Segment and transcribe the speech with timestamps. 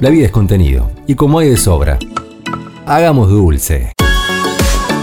[0.00, 1.98] La vida es contenido, y como hay de sobra,
[2.86, 3.92] hagamos dulce.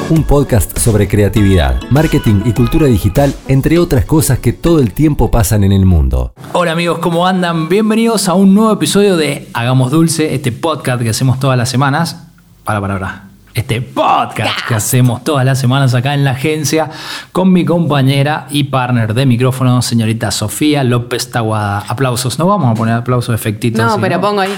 [0.09, 5.29] Un podcast sobre creatividad, marketing y cultura digital, entre otras cosas que todo el tiempo
[5.29, 6.33] pasan en el mundo.
[6.53, 7.69] Hola amigos, ¿cómo andan?
[7.69, 12.23] Bienvenidos a un nuevo episodio de Hagamos Dulce, este podcast que hacemos todas las semanas.
[12.63, 13.26] Para, para, para
[13.57, 16.91] este podcast que hacemos todas las semanas acá en la agencia
[17.31, 21.83] con mi compañera y partner de micrófono, señorita Sofía López Taguada.
[21.87, 23.83] Aplausos, no vamos a poner aplausos efectitos.
[23.83, 24.55] No, pero pongo ahí.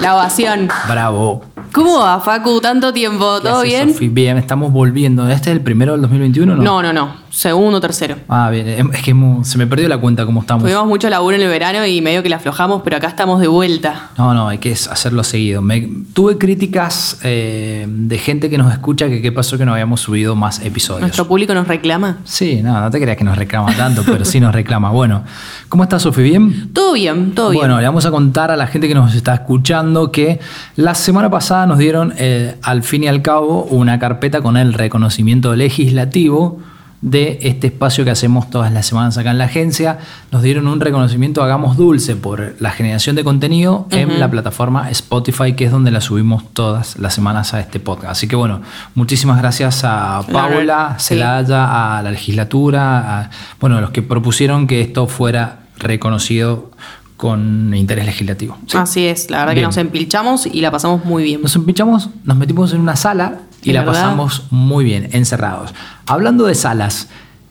[0.00, 0.68] La ovación.
[0.88, 1.42] Bravo.
[1.72, 2.60] ¿Cómo va, Facu?
[2.60, 3.40] ¿Tanto tiempo?
[3.42, 3.92] ¿Qué ¿Todo bien?
[3.92, 4.08] Sofi?
[4.08, 5.28] Bien, estamos volviendo.
[5.28, 6.62] ¿Este es el primero del 2021 no?
[6.62, 7.21] No, no, no.
[7.32, 8.16] Segundo, tercero.
[8.28, 8.68] Ah, bien.
[8.92, 10.62] Es que se me perdió la cuenta cómo estamos.
[10.64, 13.48] Tuvimos mucho laburo en el verano y medio que la aflojamos, pero acá estamos de
[13.48, 14.10] vuelta.
[14.18, 15.62] No, no, hay que hacerlo seguido.
[15.62, 20.02] Me- tuve críticas eh, de gente que nos escucha que qué pasó que no habíamos
[20.02, 21.00] subido más episodios.
[21.00, 22.18] Nuestro público nos reclama.
[22.24, 24.90] Sí, no, no te creas que nos reclama tanto, pero sí nos reclama.
[24.90, 25.24] Bueno,
[25.70, 26.22] ¿cómo estás, Sofi?
[26.22, 26.70] ¿Bien?
[26.74, 27.60] Todo bien, todo bien.
[27.62, 30.38] Bueno, le vamos a contar a la gente que nos está escuchando que
[30.76, 34.74] la semana pasada nos dieron, eh, al fin y al cabo, una carpeta con el
[34.74, 36.60] reconocimiento legislativo
[37.02, 39.98] de este espacio que hacemos todas las semanas acá en la agencia.
[40.30, 45.54] Nos dieron un reconocimiento Hagamos Dulce por la generación de contenido en la plataforma Spotify,
[45.54, 48.12] que es donde la subimos todas las semanas a este podcast.
[48.12, 48.62] Así que bueno,
[48.94, 51.08] muchísimas gracias a Paula, sí.
[51.08, 56.70] Celaya, a la legislatura, a, bueno, a los que propusieron que esto fuera reconocido
[57.16, 58.58] con interés legislativo.
[58.66, 58.76] ¿sí?
[58.76, 59.64] Así es, la verdad Bien.
[59.64, 61.42] que nos empilchamos y la pasamos muy bien.
[61.42, 64.02] Nos empinchamos, nos metimos en una sala y ¿De la verdad?
[64.02, 65.72] pasamos muy bien, encerrados.
[66.06, 67.08] Hablando de salas,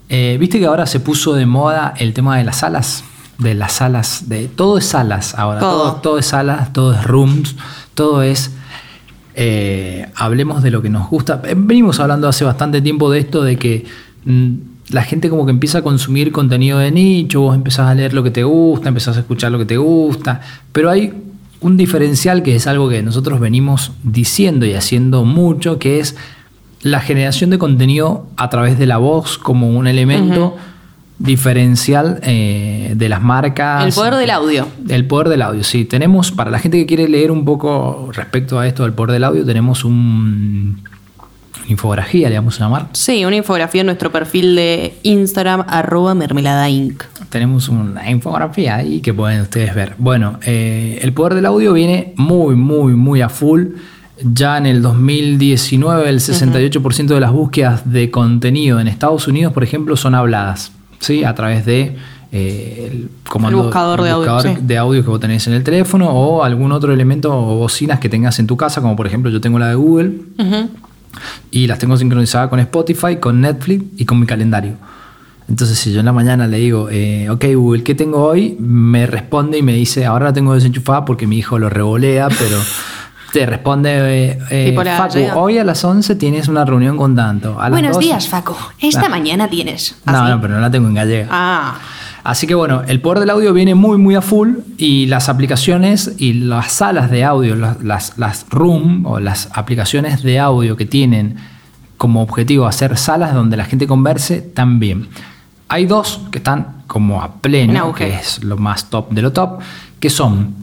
[0.10, 3.04] eh, ¿viste que ahora se puso de moda el tema de las salas?
[3.38, 5.92] De las salas, de todo es salas ahora, Todo.
[5.92, 7.56] todo, todo es salas, todo es rooms,
[7.96, 8.52] todo es...
[9.34, 11.42] eh, hablemos de lo que nos gusta.
[11.46, 13.86] Eh, Venimos hablando hace bastante tiempo de esto, de que
[14.26, 14.52] mm,
[14.90, 18.24] la gente como que empieza a consumir contenido de nicho, vos empezás a leer lo
[18.24, 20.42] que te gusta, empezás a escuchar lo que te gusta,
[20.74, 21.14] pero hay
[21.62, 26.16] un diferencial que es algo que nosotros venimos diciendo y haciendo mucho, que es
[26.82, 30.58] la generación de contenido a través de la voz como un elemento
[31.20, 33.86] diferencial eh, de las marcas.
[33.86, 34.68] El poder del audio.
[34.90, 35.86] El poder del audio, sí.
[35.86, 39.24] Tenemos, para la gente que quiere leer un poco respecto a esto del poder del
[39.24, 40.82] audio, tenemos un
[41.68, 42.88] infografía, le vamos a llamar.
[42.94, 47.04] Sí, una infografía en nuestro perfil de Instagram, arroba mermelada inc.
[47.30, 49.96] Tenemos una infografía ahí que pueden ustedes ver.
[49.98, 53.68] Bueno, eh, el poder del audio viene muy, muy, muy a full.
[54.24, 59.64] Ya en el 2019 el 68% de las búsquedas de contenido en Estados Unidos, por
[59.64, 61.24] ejemplo, son habladas, ¿sí?
[61.24, 61.96] A través de
[62.32, 65.64] eh, el comando El buscador de audio, buscador de audio que vos tenés en el
[65.64, 69.30] teléfono o algún otro elemento o bocinas que tengas en tu casa, como por ejemplo
[69.30, 70.70] yo tengo la de Google Ujú.
[71.52, 74.74] Y las tengo sincronizadas con Spotify, con Netflix y con mi calendario.
[75.50, 78.56] Entonces, si yo en la mañana le digo, eh, ok Google, ¿qué tengo hoy?
[78.60, 82.58] Me responde y me dice, ahora la tengo desenchufada porque mi hijo lo revolea, pero
[83.34, 87.60] te responde, eh, eh, Facu, hoy a las 11 tienes una reunión con tanto.
[87.60, 88.56] A las Buenos 12 días, Facu.
[88.80, 89.10] Esta Ah.
[89.10, 89.96] mañana tienes.
[90.06, 91.28] No, no, pero no la tengo en gallega.
[91.30, 91.76] Ah,
[92.24, 96.16] Así que bueno, el poder del audio viene muy, muy a full y las aplicaciones
[96.18, 100.86] y las salas de audio, las, las, las room o las aplicaciones de audio que
[100.86, 101.38] tienen
[101.98, 105.08] como objetivo hacer salas donde la gente converse también.
[105.68, 109.32] Hay dos que están como a En pleno, que es lo más top de lo
[109.32, 109.60] top,
[110.00, 110.54] que son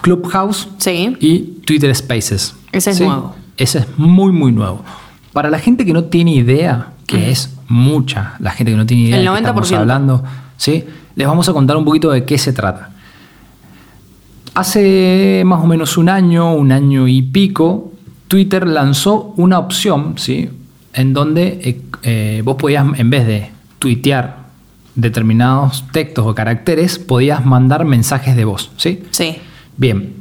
[0.00, 1.16] Clubhouse sí.
[1.18, 2.54] y Twitter Spaces.
[2.72, 3.34] Ese es nuevo.
[3.56, 4.84] Ese es muy, muy nuevo.
[5.32, 9.04] Para la gente que no tiene idea, que es mucha la gente que no tiene
[9.04, 9.76] idea El de qué estamos 90%.
[9.76, 10.24] hablando,
[10.56, 10.84] ¿sí?
[11.16, 12.90] les vamos a contar un poquito de qué se trata.
[14.54, 17.92] Hace más o menos un año, un año y pico,
[18.28, 20.48] Twitter lanzó una opción, ¿sí?
[20.92, 24.38] En donde eh, eh, vos podías, en vez de tuitear
[24.94, 29.02] determinados textos o caracteres, podías mandar mensajes de voz, ¿sí?
[29.10, 29.36] Sí.
[29.76, 30.14] Bien.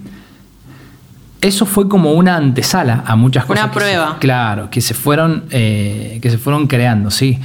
[1.41, 3.73] Eso fue como una antesala a muchas Una cosas.
[3.73, 4.17] se- prueba.
[4.19, 7.39] claro, que se fueron, eh, que se fueron creando, sí.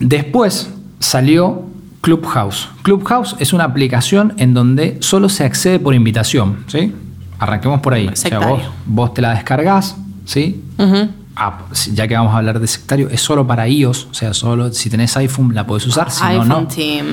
[0.00, 1.64] Después salió
[2.00, 2.68] Clubhouse.
[2.82, 6.94] Clubhouse es una aplicación en donde solo se accede por invitación, ¿sí?
[7.38, 8.08] Arranquemos por ahí.
[8.08, 10.62] O sea, vos, vos te la descargas, ¿sí?
[11.38, 14.32] Ah, sí, ya que vamos a hablar de sectario, es solo para iOS, o sea,
[14.32, 16.66] solo si tenés iPhone la podés usar, si no, iPhone no.
[16.66, 17.06] Team.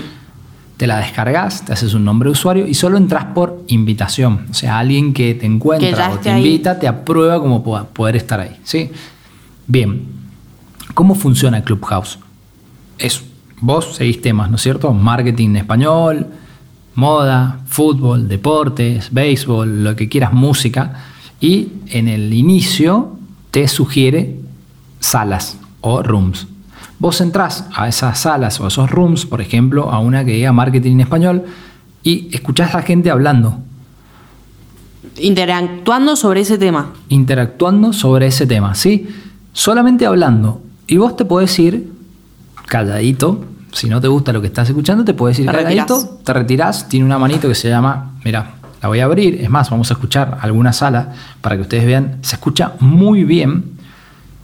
[0.84, 4.48] Te la descargas, te haces un nombre de usuario y solo entras por invitación.
[4.52, 6.46] O sea, alguien que te Que encuentra o te ahí.
[6.46, 8.58] invita, te aprueba como po- poder estar ahí.
[8.66, 8.92] ¿sí?
[9.66, 10.04] Bien,
[10.94, 12.20] ¿cómo funciona Clubhouse?
[12.98, 13.24] Es,
[13.62, 14.92] vos seguís temas, ¿no es cierto?
[14.92, 16.28] Marketing en español,
[16.96, 20.96] moda, fútbol, deportes, béisbol, lo que quieras, música.
[21.40, 23.18] Y en el inicio
[23.52, 24.36] te sugiere
[25.00, 26.46] salas o rooms.
[27.04, 30.54] Vos entrás a esas salas o a esos rooms, por ejemplo, a una que diga
[30.54, 31.44] marketing en español,
[32.02, 33.58] y escuchás a la gente hablando.
[35.18, 36.94] Interactuando sobre ese tema.
[37.10, 39.10] interactuando sobre ese tema, ¿sí?
[39.52, 40.62] Solamente hablando.
[40.88, 41.92] Y vos te podés ir
[42.68, 43.44] calladito.
[43.74, 46.24] Si no te gusta lo que estás escuchando, te puedes ir Te calladito, retirás.
[46.24, 46.88] te retirás.
[46.88, 48.52] Tiene una manito que se llama, mira,
[48.82, 49.42] la voy a abrir.
[49.42, 51.12] Es más, vamos a escuchar alguna sala
[51.42, 52.20] para que ustedes vean.
[52.22, 53.73] Se escucha muy bien.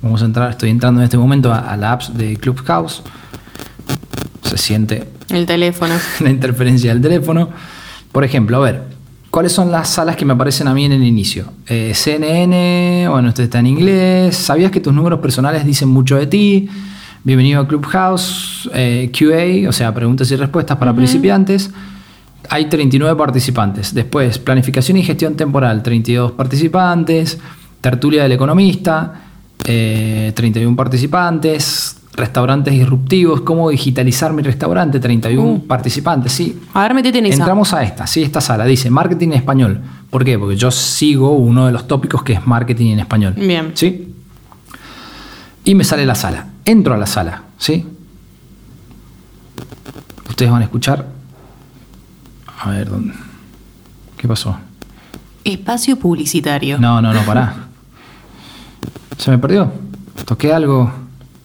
[0.01, 3.03] Vamos a entrar, estoy entrando en este momento a, a la app de Clubhouse.
[4.43, 5.93] Se siente El teléfono.
[6.21, 7.49] la interferencia del teléfono.
[8.11, 8.83] Por ejemplo, a ver,
[9.29, 11.51] ¿cuáles son las salas que me aparecen a mí en el inicio?
[11.67, 14.37] Eh, CNN, bueno, esto está en inglés.
[14.37, 16.69] ¿Sabías que tus números personales dicen mucho de ti?
[17.21, 21.69] Bienvenido a Clubhouse, eh, QA, o sea, preguntas y respuestas para principiantes.
[22.49, 23.93] Hay 39 participantes.
[23.93, 27.37] Después, planificación y gestión temporal, 32 participantes.
[27.81, 29.28] Tertulia del economista,
[29.65, 31.95] eh, 31 participantes.
[32.13, 35.67] Restaurantes disruptivos, cómo digitalizar mi restaurante, 31 Uh.
[35.67, 36.59] participantes, sí.
[36.73, 37.37] A ver, metete en esa.
[37.37, 38.65] Entramos a esta, sí, esta sala.
[38.65, 39.79] Dice marketing en español.
[40.09, 40.37] ¿Por qué?
[40.37, 43.35] Porque yo sigo uno de los tópicos que es marketing en español.
[43.37, 43.71] Bien.
[43.73, 44.13] ¿Sí?
[45.63, 46.47] Y me sale la sala.
[46.65, 47.85] Entro a la sala, ¿sí?
[50.27, 51.05] Ustedes van a escuchar.
[52.61, 53.13] A ver, ¿dónde?
[54.17, 54.57] ¿Qué pasó?
[55.45, 56.77] Espacio publicitario.
[56.79, 57.68] No, no, no, pará.
[59.19, 59.71] ¿Se me perdió?
[60.25, 60.91] Toqué algo.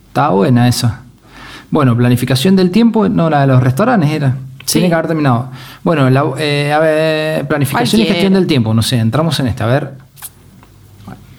[0.09, 1.03] Estaba buena esa.
[1.71, 4.37] Bueno, planificación del tiempo, no, la de los restaurantes era.
[4.65, 4.75] Sí.
[4.75, 5.51] Tiene que haber terminado.
[5.83, 9.65] Bueno, la- eh, a ver, planificación y gestión del tiempo, no sé, entramos en esta,
[9.65, 9.95] a ver.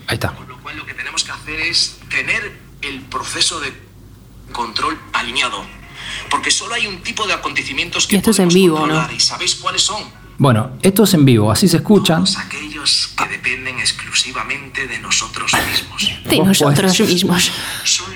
[0.08, 0.32] Ahí está.
[0.34, 3.74] Con lo cual lo que tenemos que hacer es tener el proceso de
[4.52, 5.64] control alineado.
[6.30, 9.16] Porque solo hay un tipo de acontecimientos que Y esto es en vivo, controlar, ¿no?
[9.16, 10.04] ¿Y sabéis cuáles son?
[10.38, 12.26] Bueno, esto es en vivo, así se escuchan.
[12.26, 16.12] Todos aquellos que dependen exclusivamente de nosotros mismos.
[16.30, 17.52] De nosotros podés- mismos.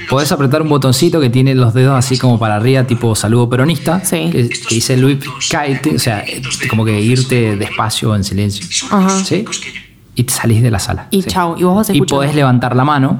[0.10, 4.04] Podés apretar un botoncito que tiene los dedos así como para arriba, tipo saludo peronista,
[4.04, 4.30] Sí.
[4.31, 5.18] que, que dice Luis
[5.50, 6.25] Kite, o sea,
[6.69, 8.66] como que irte despacio en silencio.
[8.92, 9.10] Ajá.
[9.24, 9.45] ¿Sí?
[10.16, 11.07] Y te salís de la sala.
[11.12, 11.30] Y sí.
[11.30, 12.16] chau, y vos vas Y escuchando.
[12.21, 13.19] podés levantar la mano.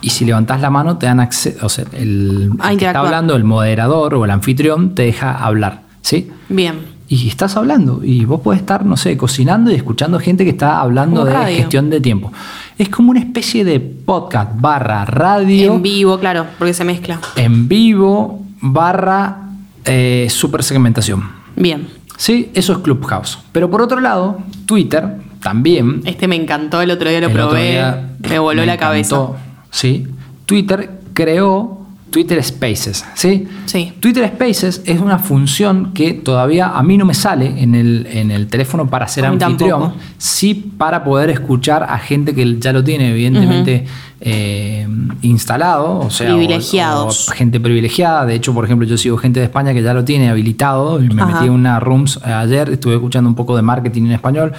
[0.00, 1.64] Y si levantás la mano, te dan acceso.
[1.64, 5.82] O sea, el, que está hablando, el moderador o el anfitrión, te deja hablar.
[6.00, 6.30] ¿Sí?
[6.48, 6.80] Bien.
[7.12, 8.00] Y estás hablando.
[8.02, 11.90] Y vos podés estar, no sé, cocinando y escuchando gente que está hablando de gestión
[11.90, 12.32] de tiempo.
[12.78, 17.20] Es como una especie de podcast barra radio En vivo, claro, porque se mezcla.
[17.36, 19.42] en vivo barra
[19.84, 21.22] eh, super segmentación.
[21.54, 21.86] Bien.
[22.16, 23.38] Sí, eso es Clubhouse.
[23.52, 27.72] Pero por otro lado, Twitter también Este me encantó, el otro día lo el probé.
[27.72, 29.26] día me voló la encantó, cabeza.
[29.70, 30.06] Sí.
[30.46, 31.81] Twitter creó
[32.12, 33.48] Twitter Spaces, ¿sí?
[33.66, 33.92] Sí.
[33.98, 38.30] Twitter Spaces es una función que todavía a mí no me sale en el, en
[38.30, 39.96] el teléfono para ser anfitrión, tampoco.
[40.18, 43.86] sí para poder escuchar a gente que ya lo tiene evidentemente
[44.20, 44.86] eh,
[45.22, 47.28] instalado, o sea, Privilegiados.
[47.28, 48.26] o gente privilegiada.
[48.26, 51.08] De hecho, por ejemplo, yo sigo gente de España que ya lo tiene habilitado y
[51.08, 51.32] me Ajá.
[51.32, 54.52] metí en una rooms eh, ayer, estuve escuchando un poco de marketing en español.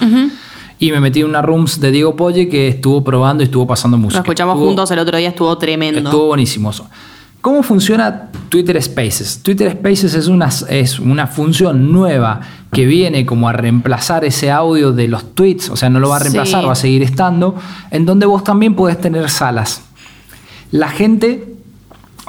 [0.80, 3.96] Y me metí en una rooms de Diego Polle que estuvo probando y estuvo pasando
[3.98, 4.18] música.
[4.20, 6.00] Lo escuchamos Estuvo- juntos el otro día, estuvo tremendo.
[6.02, 6.72] Estuvo buenísimo.
[6.72, 6.88] eso.
[7.44, 9.42] ¿Cómo funciona Twitter Spaces?
[9.44, 12.40] Twitter Spaces es una, es una función nueva
[12.72, 16.16] que viene como a reemplazar ese audio de los tweets, o sea, no lo va
[16.16, 16.66] a reemplazar, Sí.
[16.68, 17.54] va a seguir estando,
[17.92, 19.82] en donde vos también podés tener salas.
[20.72, 21.44] La gente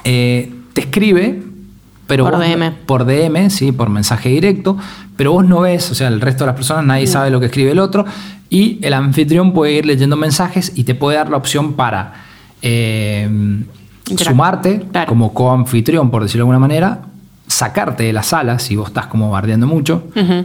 [0.03, 1.45] eh, te escribe,
[2.09, 2.73] pero Por vos- DM.
[2.85, 4.77] por DM, sí, por mensaje directo,
[5.17, 7.47] pero vos no ves, o sea, el resto de las personas nadie sabe lo que
[7.47, 8.05] escribe el otro
[8.51, 12.15] y el anfitrión puede ir leyendo mensajes y te puede dar la opción para
[12.63, 13.29] eh,
[14.05, 15.09] Sumarte Claro.
[15.09, 17.03] como coanfitrión, por decirlo de alguna manera,
[17.47, 20.05] sacarte de la sala si vos estás como bardeando mucho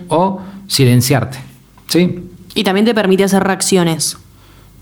[0.09, 1.39] o silenciarte,
[1.87, 2.19] ¿sí?
[2.55, 4.17] Y también te permite hacer reacciones.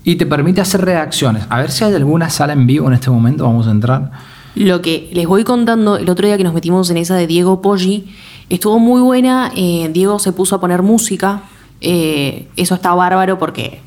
[0.04, 1.44] Y te permite hacer reacciones.
[1.50, 4.10] A ver si hay alguna sala en vivo en este momento, vamos a entrar.
[4.54, 7.60] Lo que les voy contando, el otro día que nos metimos en esa de Diego
[7.60, 8.06] Poggi,
[8.48, 9.52] estuvo muy buena.
[9.54, 11.42] eh, Diego se puso a poner música.
[11.80, 13.80] eh, eso está bárbaro porque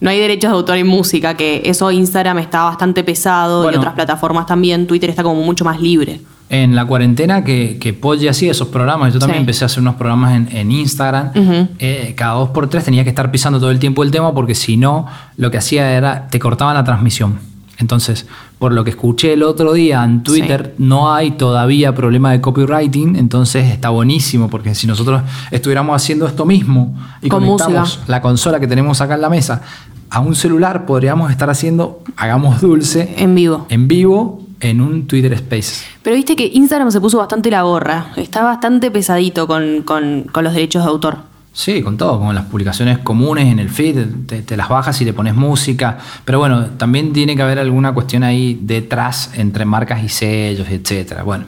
[0.00, 3.76] no hay derechos de autor en música, que eso Instagram está bastante pesado Bueno.
[3.76, 4.86] y otras plataformas también.
[4.86, 6.20] Twitter está como mucho más libre.
[6.48, 9.40] En la cuarentena que, que Polly hacía esos programas, yo también Sí.
[9.42, 11.30] empecé a hacer unos programas en, en Instagram,
[11.78, 14.56] eh, cada dos por tres tenía que estar pisando todo el tiempo el tema porque
[14.56, 17.38] si no, lo que hacía era, te cortaban la transmisión.
[17.78, 18.26] Entonces,
[18.58, 23.16] por lo que escuché el otro día en Twitter, no hay todavía problema de copywriting,
[23.16, 28.04] entonces está buenísimo porque si nosotros estuviéramos haciendo esto mismo y Con conectamos música.
[28.08, 29.62] la consola que tenemos acá en la mesa
[30.10, 33.66] a un celular, podríamos estar haciendo, hagamos dulce, En vivo.
[33.70, 35.84] en vivo en un Twitter Spaces.
[36.02, 38.08] Pero viste que Instagram se puso bastante la gorra.
[38.16, 41.16] Está bastante pesadito con, con- con los derechos de autor.
[41.52, 45.04] Sí, con todo, con las publicaciones comunes en el feed, te, te las bajas y
[45.04, 45.98] le pones música.
[46.24, 51.22] Pero bueno, también tiene que haber alguna cuestión ahí detrás entre marcas y sellos, etcétera.
[51.24, 51.44] Bueno,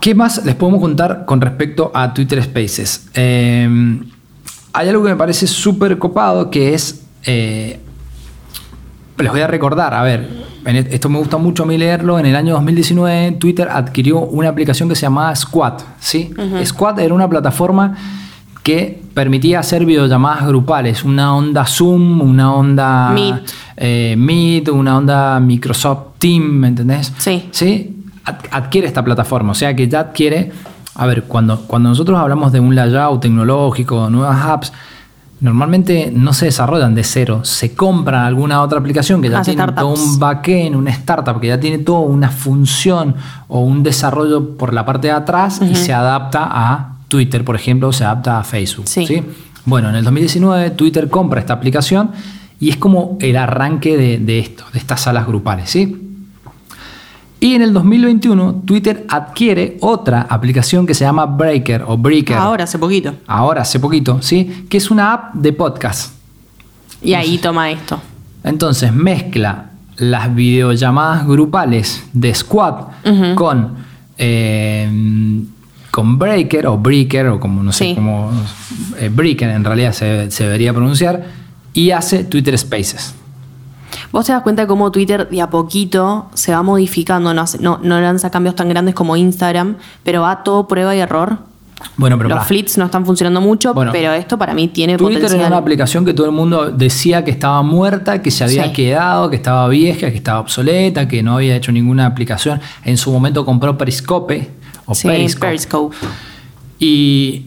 [0.00, 3.08] ¿qué más les podemos contar con respecto a Twitter Spaces?
[3.14, 3.98] Eh,
[4.72, 7.01] hay algo que me parece súper copado que es.
[7.24, 7.80] Eh,
[9.18, 10.28] les voy a recordar, a ver,
[10.64, 12.18] e- esto me gusta mucho a mí leerlo.
[12.18, 15.74] En el año 2019, Twitter adquirió una aplicación que se llamaba Squad.
[16.00, 16.32] ¿sí?
[16.64, 17.96] Squad era una plataforma
[18.62, 23.52] que permitía hacer videollamadas grupales, una onda Zoom, una onda Meet.
[23.76, 27.12] eh, Meet, una onda Microsoft Team, ¿me entendés?
[27.18, 27.48] Sí.
[27.50, 27.96] ¿Sí?
[28.24, 30.52] Ad- adquiere esta plataforma, o sea que ya adquiere,
[30.94, 34.72] a ver, cuando, cuando nosotros hablamos de un layout tecnológico, nuevas apps,
[35.42, 39.72] normalmente no se desarrollan de cero, se compra alguna otra aplicación que ya Hace tiene
[39.72, 43.16] todo un backend, una startup que ya tiene toda una función
[43.48, 47.88] o un desarrollo por la parte de atrás y se adapta a Twitter, por ejemplo,
[47.88, 48.86] o se adapta a Facebook.
[48.86, 49.04] Sí.
[49.04, 49.22] ¿sí?
[49.64, 52.12] Bueno, en el 2019 Twitter compra esta aplicación
[52.60, 56.11] y es como el arranque de, de esto, de estas salas grupales, ¿sí?
[57.42, 62.36] Y en el 2021 Twitter adquiere otra aplicación que se llama Breaker o Breaker.
[62.36, 63.14] Ahora, hace poquito.
[63.26, 64.66] Ahora, hace poquito, ¿sí?
[64.68, 66.12] Que es una app de podcast.
[67.02, 68.00] Y ahí toma esto.
[68.44, 72.74] Entonces mezcla las videollamadas grupales de Squad
[73.34, 73.74] con,
[74.18, 74.88] eh,
[75.90, 77.94] con Breaker o Breaker o como no sé Sí.
[77.96, 78.30] cómo.
[79.00, 81.24] eh, Breaker en realidad se, se debería pronunciar.
[81.74, 83.16] Y hace Twitter Spaces.
[84.12, 87.80] Vos te das cuenta de cómo Twitter de a poquito se va modificando, no, no,
[87.82, 91.38] no lanza cambios tan grandes como Instagram, pero va todo prueba y error.
[91.96, 92.46] Bueno, pero Los pará.
[92.46, 93.90] flits no están funcionando mucho, Bueno.
[93.90, 95.46] pero esto para mí tiene Twitter era potencial.
[95.52, 98.72] una aplicación que todo el mundo decía que estaba muerta, que se había Sí.
[98.72, 102.60] quedado, que estaba vieja, que estaba obsoleta, que no había hecho ninguna aplicación.
[102.84, 104.48] En su momento compró Periscope
[104.86, 105.46] o Sí, Periscope.
[105.48, 105.96] Periscope.
[106.78, 107.46] Y,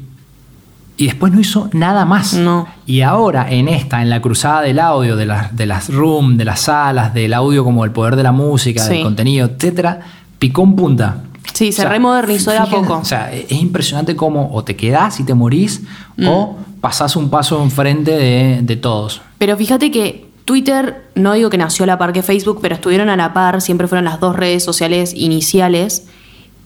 [0.97, 2.33] y después no hizo nada más.
[2.33, 2.67] No.
[2.85, 6.45] Y ahora en esta, en la cruzada del audio, de las, de las rooms, de
[6.45, 8.93] las salas, del audio como el poder de la música, Sí.
[8.95, 9.99] del contenido, etcétera,
[10.39, 11.17] picó en punta.
[11.53, 12.97] Sí, se remodernizó de a poco.
[12.97, 15.81] O sea, es impresionante cómo o te quedás y te morís
[16.17, 16.27] Mm.
[16.27, 19.21] o pasás un paso enfrente de, de todos.
[19.37, 23.09] Pero fíjate que Twitter, no digo que nació a la par que Facebook, pero estuvieron
[23.09, 26.05] a la par, siempre fueron las dos redes sociales iniciales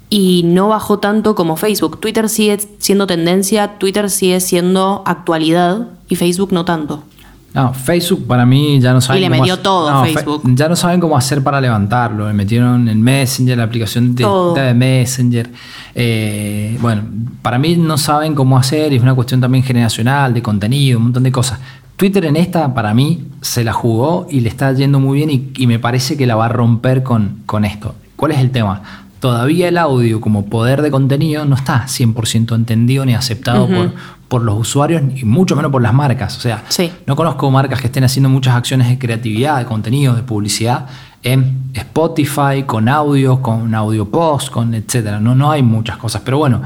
[0.10, 2.00] y no bajó tanto como Facebook.
[2.00, 7.04] Twitter sigue siendo tendencia, Twitter sigue siendo actualidad y Facebook no tanto.
[7.52, 10.42] No, Facebook para mí ya no saben Y le cómo metió hacer- todo no, Facebook.
[10.44, 12.28] Fe- Ya no saben cómo hacer para levantarlo.
[12.28, 14.24] Le metieron el Messenger, la aplicación de,
[14.56, 15.50] de Messenger.
[15.96, 17.04] Eh, bueno,
[17.42, 18.94] para mí no saben cómo hacer.
[18.94, 21.60] Es una cuestión también generacional, de contenido, un montón de cosas.
[21.96, 25.52] Twitter en esta, para mí, se la jugó y le está yendo muy bien y,
[25.58, 27.96] y me parece que la va a romper con, con esto.
[28.16, 28.82] ¿Cuál es el tema?
[29.20, 33.92] Todavía el audio como poder de contenido no está 100% entendido ni aceptado por,
[34.30, 36.38] por los usuarios y mucho menos por las marcas.
[36.38, 36.90] O sea, Sí.
[37.06, 40.86] no conozco marcas que estén haciendo muchas acciones de creatividad, de contenido, de publicidad
[41.22, 45.20] en Spotify, con audio, con audio post, con etcétera.
[45.20, 46.22] No, no hay muchas cosas.
[46.24, 46.62] Pero bueno,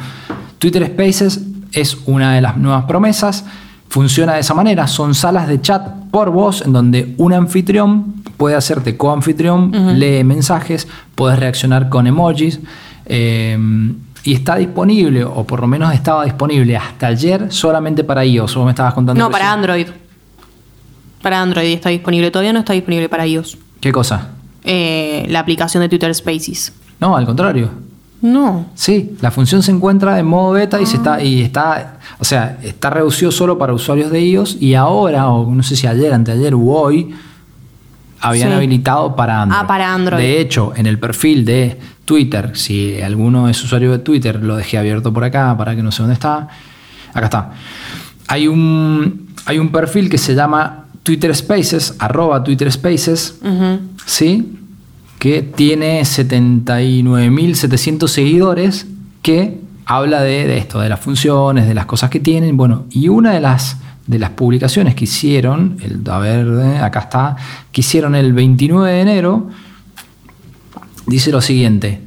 [0.60, 1.41] Twitter Spaces
[1.72, 3.45] es una de las nuevas promesas.
[3.89, 4.88] Funciona de esa manera.
[4.88, 10.85] Son salas de chat por voz en donde un anfitrión puede hacerte co-anfitrión, lee mensajes,
[11.15, 12.59] puedes reaccionar con emojis.
[13.05, 13.57] eh,
[14.25, 18.55] y está disponible, o por lo menos estaba disponible hasta ayer solamente para iOS.
[18.55, 19.23] Vos me estabas contando.
[19.23, 19.88] No, para Android.
[21.21, 23.57] Para Android está disponible, todavía no está disponible para iOS.
[23.79, 24.31] ¿Qué cosa?
[24.65, 26.73] Eh, la aplicación de Twitter Spaces.
[27.00, 27.69] No, al contrario.
[28.21, 28.65] No.
[28.75, 32.57] Sí, la función se encuentra en modo beta y se está y está, o sea,
[32.62, 36.53] está reducido solo para usuarios de iOS y ahora o no sé si ayer, anteayer
[36.55, 37.15] u hoy
[38.23, 38.55] habían Sí.
[38.55, 39.61] habilitado para Android.
[39.63, 40.19] Ah, para Android.
[40.21, 44.77] De hecho, en el perfil de Twitter, si alguno es usuario de Twitter, lo dejé
[44.79, 46.47] abierto por acá para que no sé dónde está.
[47.13, 47.51] Acá está.
[48.27, 53.39] Hay un hay un perfil que se llama Twitter Spaces, arroba Twitter Spaces.
[54.05, 54.57] ¿sí?
[55.19, 58.87] que tiene 79.700 seguidores
[59.21, 62.57] que habla de, de esto, de las funciones, de las cosas que tienen.
[62.57, 63.77] Bueno, y una de las,
[64.07, 67.36] de las publicaciones que hicieron, el, a ver, eh, acá está,
[67.72, 69.50] que hicieron el 29 de enero,
[71.07, 72.01] dice lo siguiente.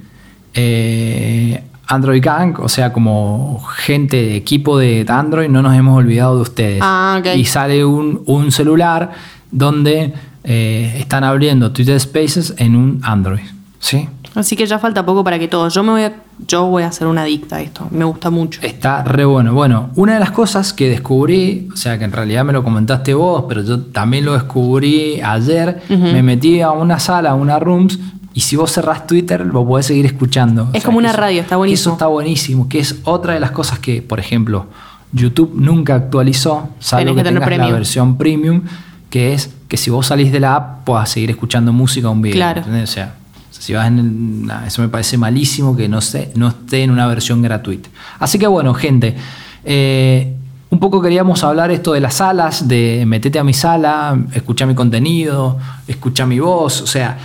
[0.55, 6.35] eh, Android Gang, o sea, como gente de equipo de Android, no nos hemos olvidado
[6.35, 6.79] de ustedes.
[6.83, 7.23] Ah.
[7.37, 9.13] Y sale un, un celular
[9.53, 10.13] donde
[10.43, 13.45] eh, están abriendo Twitter Spaces en un Android.
[13.87, 14.09] ¿Sí?
[14.35, 15.69] Así que ya falta poco para que todo.
[15.69, 16.13] Yo me voy a,
[16.47, 17.87] yo voy a ser una adicta a esto.
[17.93, 18.61] Me gusta mucho.
[18.63, 19.55] Está re bueno.
[19.55, 23.15] Bueno, una de las cosas que descubrí, o sea que en realidad me lo comentaste
[23.15, 27.99] vos, pero yo también lo descubrí ayer, me metí a una sala, a una rooms,
[28.35, 30.69] y si vos cerrás Twitter, lo podés seguir escuchando.
[30.73, 31.83] Es como una eso- radio, está buenísimo.
[31.83, 34.67] Eso está buenísimo, que es otra de las cosas que, por ejemplo,
[35.13, 37.73] YouTube nunca actualizó, salvo que, que tengas la premium.
[37.73, 38.63] versión premium,
[39.11, 42.21] que es que si vos salís de la app, puedas seguir escuchando música o un
[42.21, 42.37] video.
[42.37, 42.59] Claro.
[42.59, 42.91] ¿entendés?
[42.91, 43.15] O sea,
[43.59, 46.91] si vas en el- nah, eso me parece malísimo que no, sé, no esté en
[46.91, 47.89] una versión gratuita.
[48.19, 49.17] Así que bueno, gente,
[49.65, 50.33] eh,
[50.71, 54.67] un un poco queríamos hablar esto de las salas, de metete a mi sala, escucha
[54.67, 55.57] mi contenido,
[55.89, 57.17] escucha mi voz, o sea,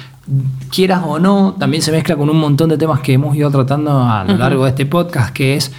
[0.70, 4.02] quieras o no, también se mezcla con un montón de temas que hemos ido tratando
[4.04, 5.72] a lo largo de este podcast, que es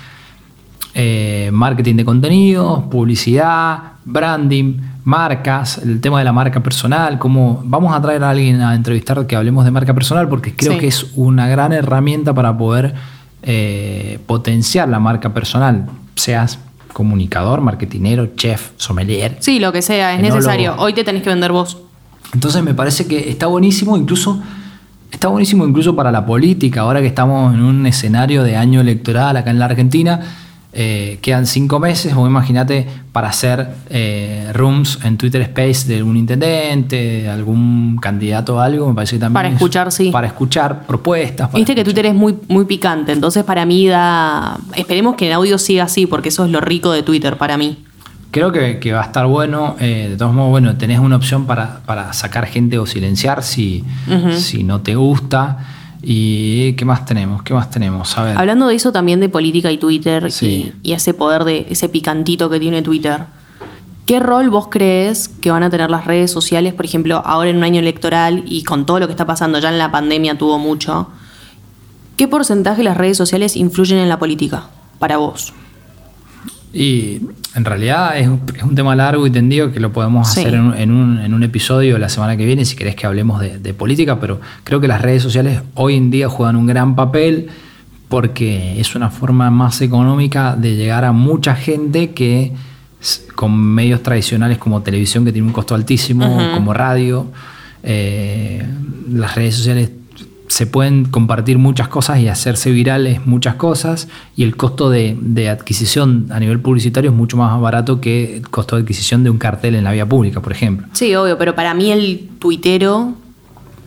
[0.95, 7.95] eh, marketing de contenidos, publicidad, branding, marcas, el tema de la marca personal, cómo vamos
[7.95, 10.79] a traer a alguien a entrevistar que hablemos de marca personal, porque creo Sí.
[10.79, 12.95] que es una gran herramienta para poder
[13.43, 16.61] eh, potenciar la marca personal, seas
[16.93, 19.37] comunicador, marketinero, chef, sommelier.
[19.41, 20.37] Sí, lo que sea, es Enólogo.
[20.37, 20.75] necesario.
[20.79, 21.79] Hoy te tenés que vender vos.
[22.35, 24.41] Entonces me parece que está buenísimo, incluso
[25.11, 26.83] está buenísimo incluso para la política.
[26.83, 30.21] Ahora que estamos en un escenario de año electoral acá en la Argentina,
[30.73, 32.15] eh, quedan cinco meses.
[32.17, 38.57] O imagínate para hacer eh, rooms en Twitter Space de algún intendente, de algún candidato
[38.57, 38.89] o algo.
[38.89, 40.11] Me parece que también Para es- escuchar, sí.
[40.11, 41.49] Para escuchar propuestas.
[41.49, 44.59] para Viste que Twitter es muy, muy picante, entonces para mí da...
[44.75, 47.85] Esperemos que el audio siga así, porque eso es lo rico de Twitter para mí.
[48.31, 49.77] Creo que, que va a estar bueno.
[49.79, 53.85] eh, de todos modos, bueno, tenés una opción para, para sacar gente o silenciar si,
[54.39, 55.59] si no te gusta.
[56.03, 57.43] ¿Y qué más tenemos?
[57.43, 58.17] ¿Qué más tenemos?
[58.19, 58.37] A ver.
[58.39, 60.73] Hablando de eso también de política y Twitter Sí.
[60.83, 63.21] y, y ese poder de ese picantito que tiene Twitter.
[64.07, 67.57] ¿Qué rol vos crees que van a tener las redes sociales, por ejemplo, ahora en
[67.59, 70.59] un año electoral y con todo lo que está pasando, ya en la pandemia tuvo
[70.59, 71.09] mucho?
[72.17, 74.65] ¿Qué porcentaje las redes sociales influyen en la política
[74.99, 75.53] para vos?
[76.73, 77.21] Y
[77.55, 80.41] en realidad es, un- es un tema largo y tendido que lo podemos Sí.
[80.41, 83.07] hacer en un, en, un, en un episodio la semana que viene si querés que
[83.07, 86.67] hablemos de, de política, pero creo que las redes sociales hoy en día juegan un
[86.67, 87.49] gran papel
[88.09, 92.53] porque es una forma más económica de llegar a mucha gente que
[93.35, 97.27] con medios tradicionales como televisión que tiene un costo altísimo, como radio,
[97.83, 98.63] eh,
[99.11, 99.91] las redes sociales
[100.49, 105.49] se pueden compartir muchas cosas y hacerse virales muchas cosas y el costo de, de
[105.49, 109.39] adquisición a nivel publicitario es mucho más barato que el costo de adquisición de un
[109.39, 110.87] cartel en la vía pública, por ejemplo.
[110.93, 113.15] Sí, obvio, pero para mí el tuitero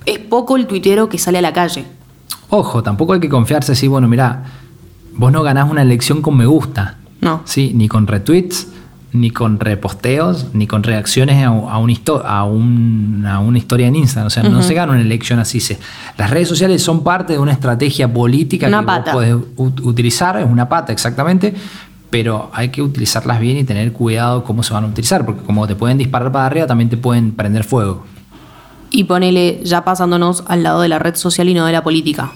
[0.06, 1.86] es poco el tuitero que sale a la calle.
[2.50, 4.44] Ojo, tampoco hay que confiarse así, bueno, mira,
[5.14, 7.42] vos no ganás una elección con me gusta, No.
[7.46, 7.72] ¿sí?
[7.76, 8.68] ni con retweets,
[9.16, 13.88] ni con reposteos, ni con reacciones a, a un histo- a, un- a una historia
[13.88, 14.28] en Instagram.
[14.28, 15.60] O sea, no se gana una elección así.
[15.60, 15.80] Se,
[16.18, 19.14] las redes sociales son parte de una estrategia política Una que pata.
[19.14, 21.54] vos podés ut- utilizar, es una pata exactamente,
[22.10, 25.66] pero hay que utilizarlas bien y tener cuidado cómo se van a utilizar, porque como
[25.68, 28.06] te pueden disparar para arriba, también te pueden prender fuego.
[28.92, 32.32] Y ponele, ya pasándonos al lado de la red social y no de la política.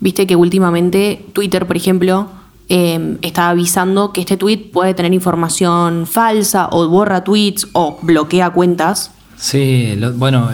[0.00, 2.28] Viste que últimamente Twitter, por ejemplo,
[2.68, 8.50] eh, está avisando que este tweet puede tener información falsa o borra tweets o bloquea
[8.50, 9.10] cuentas.
[9.36, 10.48] Sí, lo- bueno,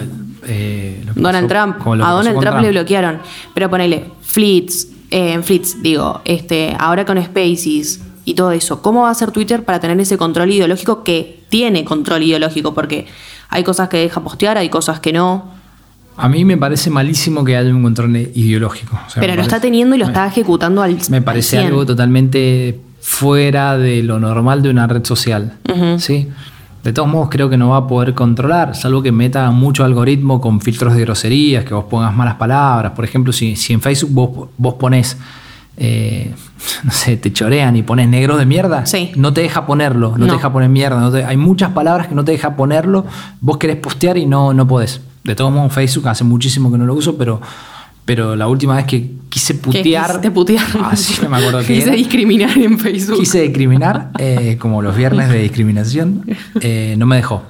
[0.47, 2.01] eh, lo Donald pasó- Trump.
[2.03, 3.19] A Donald Trump, le bloquearon.
[3.53, 8.81] Pero ponele, Flits, eh, Flits, digo, este, ahora con Spaces y todo eso.
[8.81, 12.73] ¿Cómo va a ser Twitter para tener ese control ideológico que tiene control ideológico?
[12.73, 13.07] Porque
[13.49, 15.58] hay cosas que deja postear, hay cosas que no.
[16.19, 18.99] A mí me parece malísimo que haya un control ideológico.
[19.07, 21.65] O sea, Pero lo está teniendo y lo está ejecutando al Me al parece 100.
[21.67, 25.53] algo totalmente fuera de lo normal de una red social.
[25.97, 26.27] ¿sí?
[26.83, 30.39] De todos modos, creo que no va a poder controlar, salvo que meta mucho algoritmo
[30.39, 32.93] con filtros de groserías, que vos pongas malas palabras.
[32.93, 35.17] Por ejemplo, si, si en Facebook vos, vos pones,
[35.77, 36.33] eh,
[36.83, 39.11] no sé, te chorean y pones negro de mierda, Sí.
[39.15, 40.25] no te deja ponerlo, no, No.
[40.27, 40.99] te deja poner mierda.
[40.99, 43.05] no te- hay muchas palabras que no te deja ponerlo.
[43.41, 45.01] Vos querés postear y no, no podés.
[45.29, 47.39] De todos modos, Facebook hace muchísimo que no lo uso, pero,
[48.03, 50.07] pero la última vez que quise ¿Qué putear.
[50.07, 50.65] quisiste putear?
[50.85, 51.91] Así no me acuerdo Quise era.
[51.91, 53.19] discriminar en Facebook.
[53.19, 56.25] Quise discriminar, eh, como los viernes de discriminación,
[56.61, 57.43] eh, no me dejó.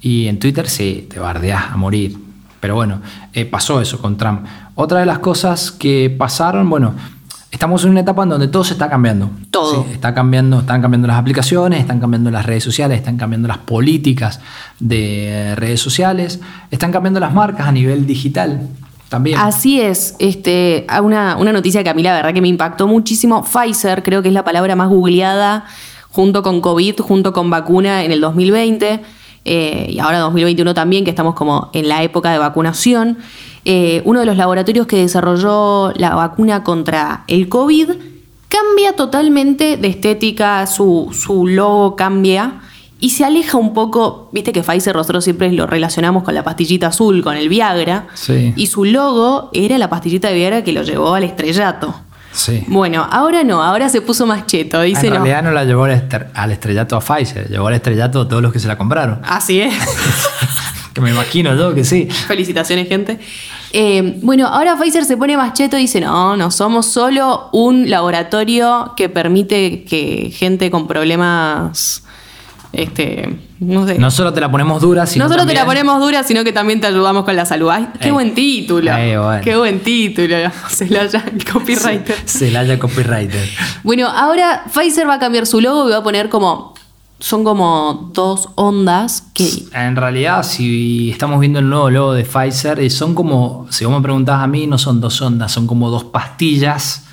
[0.00, 2.16] Y en Twitter sí, te bardeás a morir.
[2.58, 3.02] Pero bueno,
[3.34, 4.46] eh, pasó eso con Trump.
[4.74, 6.94] Otra de las cosas que pasaron, bueno,
[7.50, 9.30] estamos en una etapa en donde todo se está cambiando.
[9.50, 9.84] Todo.
[9.84, 13.58] Sí, está cambiando, están cambiando las aplicaciones, están cambiando las redes sociales, están cambiando las
[13.58, 14.40] políticas
[14.78, 18.68] de redes sociales, están cambiando las marcas a nivel digital
[19.08, 19.38] también.
[19.38, 22.86] Así es, este, a una, una noticia que a mí la verdad que me impactó
[22.86, 23.44] muchísimo.
[23.44, 25.64] Pfizer creo que es la palabra más googleada
[26.10, 29.00] junto con COVID, junto con vacuna en el 2020
[29.44, 33.18] eh, y ahora 2021 también, que estamos como en la época de vacunación.
[33.64, 37.90] Eh, uno de los laboratorios que desarrolló la vacuna contra el COVID
[38.48, 42.60] cambia totalmente de estética, su, su logo cambia
[42.98, 46.88] y se aleja un poco, viste que Pfizer nosotros siempre lo relacionamos con la pastillita
[46.88, 48.52] azul, con el Viagra, Sí.
[48.56, 51.94] y su logo era la pastillita de Viagra que lo llevó al estrellato.
[52.32, 52.64] Sí.
[52.68, 55.18] Bueno, ahora no, ahora se puso más cheto, dice en no.
[55.24, 58.40] realidad no la llevó al, estre- al estrellato a Pfizer, llevó al estrellato a todos
[58.42, 59.20] los que se la compraron.
[59.24, 59.74] Así es.
[60.92, 62.06] Que me imagino yo que sí.
[62.26, 63.20] Felicitaciones, gente.
[63.72, 67.88] Eh, bueno, ahora Pfizer se pone más cheto y dice, no, no somos solo un
[67.88, 72.02] laboratorio que permite que gente con problemas
[72.72, 73.98] Este, no sé.
[73.98, 76.44] No solo te la ponemos dura, sino no solo te la también- ponemos dura, sino
[76.44, 77.68] que también te ayudamos con la salud.
[77.70, 78.12] Ay, qué Ey.
[78.12, 78.92] buen título.
[78.92, 79.40] Bueno.
[79.42, 80.36] Qué buen título.
[80.68, 82.16] Se la el copywriter.
[82.24, 83.48] Se la haya copywriter.
[83.82, 86.74] Bueno, ahora Pfizer va a cambiar su logo y va a poner como.
[87.18, 89.46] Son como dos ondas que.
[89.74, 93.94] En realidad, si estamos viendo el nuevo logo de Pfizer, eh, son como, si vos
[93.94, 97.04] me preguntás a mí, no son dos ondas, son como dos pastillas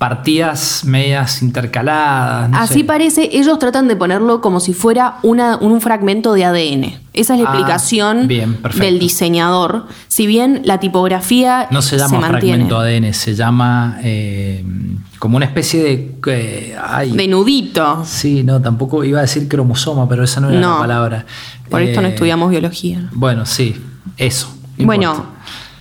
[0.00, 2.48] partidas medias intercaladas.
[2.48, 2.84] no Así sé.
[2.84, 6.98] parece, ellos tratan de ponerlo como si fuera una- un fragmento de ADN.
[7.12, 9.84] Esa es la Ah, explicación bien, del diseñador.
[10.08, 12.64] Si bien la tipografía No se llama mantiene.
[12.64, 14.64] fragmento ADN, se llama eh,
[15.18, 16.14] como una especie de.
[16.28, 18.02] eh, ay, De nudito.
[18.06, 20.74] Sí, no, tampoco iba a decir cromosoma, pero esa no era No.
[20.76, 21.26] la palabra.
[21.68, 23.06] Por esto no Eh, estudiamos biología.
[23.12, 23.76] Bueno, sí,
[24.16, 24.48] eso.
[24.78, 25.30] no Bueno, importa.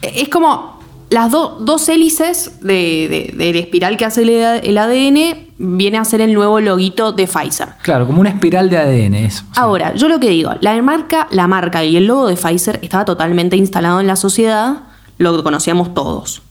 [0.02, 0.79] es como
[1.10, 6.06] las do- dos hélices de, de- del espiral que hace el, el ADN viene a
[6.06, 7.70] ser el nuevo loguito de Pfizer.
[7.82, 9.40] Claro, como una espiral de ADN, eso.
[9.44, 9.48] sí.
[9.56, 13.06] Ahora, yo lo que digo, la marca, la marca y el logo de Pfizer estaba
[13.06, 14.84] totalmente instalado en la sociedad,
[15.18, 16.42] lo conocíamos todos.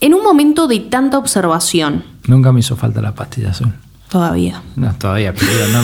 [0.00, 3.72] En un momento de tanta observación, Nunca me hizo falta la pastilla azul.
[4.08, 4.62] todavía.
[4.76, 5.82] No, todavía, pero no,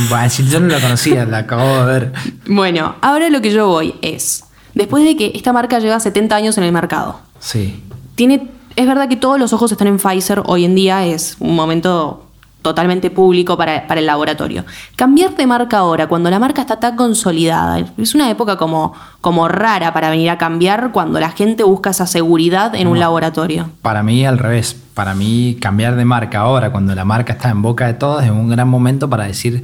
[0.51, 2.13] yo no la conocía, la acabo de ver.
[2.47, 6.57] Bueno, ahora lo que yo voy es, después de que esta marca lleva 70 años
[6.59, 7.81] en el mercado, Sí.
[8.19, 11.55] Tiene, es verdad que todos los ojos están en Pfizer, hoy en día es un
[11.55, 12.25] momento
[12.63, 14.65] totalmente público para, para el laboratorio.
[14.97, 19.47] Cambiar de marca ahora, cuando la marca está tan consolidada, es una época como, como
[19.47, 23.71] rara para venir a cambiar cuando la gente busca esa seguridad en un laboratorio.
[23.83, 24.77] Para mí, al revés.
[24.95, 28.31] Para mí, cambiar de marca ahora, cuando la marca está en boca de todos, es
[28.33, 29.63] un gran momento para decir,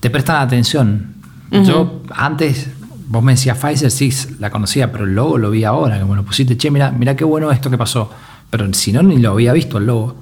[0.00, 1.14] te prestan atención.
[1.50, 2.68] Yo antes,
[3.08, 6.22] vos me decías Pfizer, sí, la conocía, pero el logo lo vi ahora, como lo
[6.24, 8.10] pusiste, che, mira, mira qué bueno esto que pasó.
[8.50, 10.14] Pero si no, ni lo había visto el logo.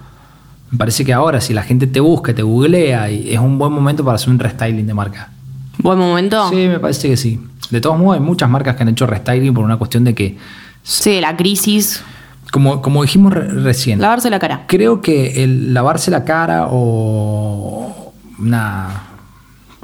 [0.71, 3.73] Me parece que ahora, si la gente te busca, te googlea, y es un buen
[3.73, 5.31] momento para hacer un restyling de marca.
[5.79, 6.49] Buen momento.
[6.49, 7.41] Sí, me parece que sí.
[7.71, 10.37] De todos modos, hay muchas marcas que han hecho restyling por una cuestión de que,
[10.83, 12.03] Sí, la crisis,
[12.53, 14.63] como, como dijimos re- recién, lavarse la cara.
[14.69, 18.89] creo que el lavarse la cara o una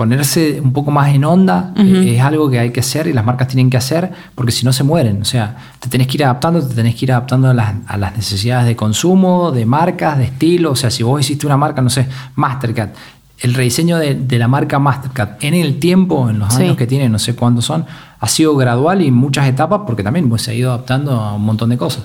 [0.02, 3.24] ponerse un poco más en onda eh, es algo que hay que hacer y las
[3.24, 5.22] marcas tienen que hacer porque si no se mueren.
[5.22, 7.96] O sea, te tenés que ir adaptando, te tenés que ir adaptando a las, a
[7.96, 10.72] las necesidades de consumo, de marcas, de estilo.
[10.72, 12.90] O sea, si vos hiciste una marca, no sé, Mastercard,
[13.38, 16.62] el rediseño de, de la marca Mastercard en el tiempo, en los Sí.
[16.64, 17.86] años que tiene, no sé cuántos son,
[18.18, 21.34] ha sido gradual y en muchas etapas porque también pues, se ha ido adaptando a
[21.34, 22.04] un montón de cosas.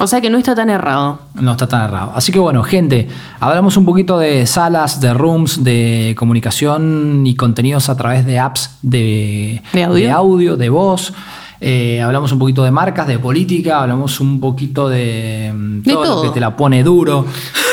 [0.00, 1.20] O sea que no está tan errado.
[1.34, 2.12] No está tan errado.
[2.14, 3.08] Así que bueno, gente,
[3.40, 8.78] hablamos un poquito de salas, de rooms, de comunicación y contenidos a través de apps
[8.82, 10.14] de, ¿De audio?
[10.16, 11.12] audio, de voz.
[11.60, 16.04] Eh, hablamos un poquito de marcas, de política, hablamos un poquito de, mm, De todo,
[16.04, 16.22] lo todo.
[16.22, 17.24] que te la pone duro.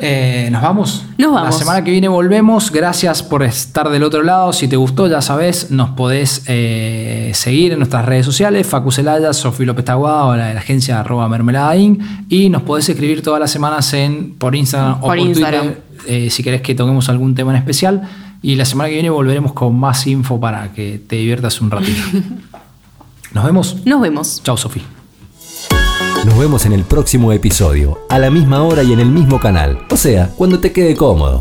[0.00, 1.04] Eh, ¿Nos vamos?
[1.18, 1.50] Nos vamos.
[1.50, 2.70] La semana que viene volvemos.
[2.70, 4.52] Gracias por estar del otro lado.
[4.52, 9.32] Si te gustó, ya sabes, nos podés eh, seguir en nuestras redes sociales, Facu Celaya,
[9.32, 12.02] Sofía López Taguada o la de la agencia arroba mermelada Inc.
[12.28, 15.62] Y nos podés escribir todas las semanas en, por Instagram o Por Instagram.
[15.62, 18.08] Twitter eh, si querés que toquemos algún tema en especial.
[18.42, 22.00] Y la semana que viene volveremos con más info para que te diviertas un ratito.
[23.34, 23.76] Nos vemos.
[23.84, 24.40] Nos vemos.
[24.42, 24.99] Chao, Sofía.
[26.24, 29.86] Nos vemos en el próximo episodio, a la misma hora y en el mismo canal.
[29.90, 31.38] O sea, cuando te quede cómodo.